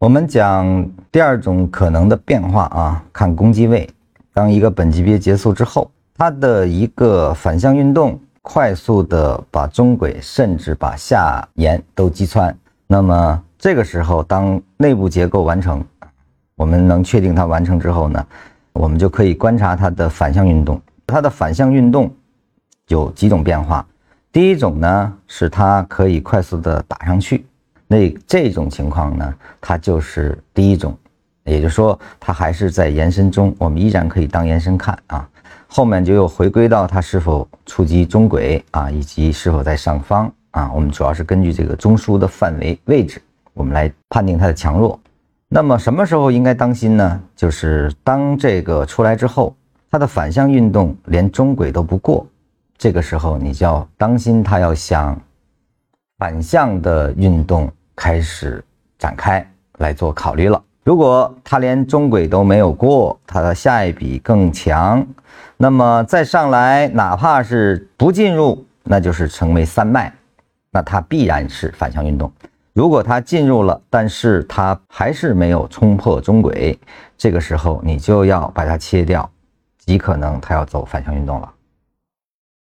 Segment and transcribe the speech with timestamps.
[0.00, 3.88] 我们讲第二种可能的变化啊，看攻击位。
[4.32, 12.56] 当一个本级别结束之后，它的一个反向运动，快速的把中轨甚至把下沿都击穿。
[12.86, 15.84] 那么这个时候，当内部结构完成，
[16.54, 18.24] 我们能确定它完成之后呢，
[18.74, 20.80] 我们就可以观察它的反向运动。
[21.08, 22.08] 它的反向运动
[22.86, 23.84] 有几种变化。
[24.30, 27.44] 第一种呢，是它可以快速的打上去。
[27.88, 30.96] 那这种情况呢，它就是第一种，
[31.44, 35.26] 也就是说，它还是在延伸中，我们依然可以当延伸看啊。
[35.66, 40.70] 后面就又回归到它是否触及中轨啊，以及是否在上方啊。
[40.74, 43.20] 我们主要是根据这个中枢的范围位置，
[43.54, 45.00] 我们来判定它的强弱。
[45.48, 47.20] 那么什么时候应该当心呢？
[47.34, 49.56] 就是当这个出来之后，
[49.90, 52.26] 它的反向运动连中轨都不过，
[52.76, 55.18] 这个时候你就要当心它要向
[56.18, 57.72] 反向的运动。
[58.00, 58.64] 开始
[58.96, 59.44] 展开
[59.78, 60.62] 来做考虑了。
[60.84, 65.04] 如果它连中轨都没有过，它的下一笔更强，
[65.56, 70.14] 那么再上来，哪怕是不进入，那就是成为三脉，
[70.70, 72.32] 那它必然是反向运动。
[72.72, 76.78] 如果它进入了，但是它还是没有冲破中轨，
[77.16, 79.28] 这个时候你就要把它切掉，
[79.76, 81.52] 极可能它要走反向运动了。